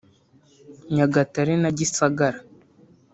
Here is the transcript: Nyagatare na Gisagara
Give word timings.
Nyagatare 0.95 1.53
na 1.61 1.69
Gisagara 1.77 2.39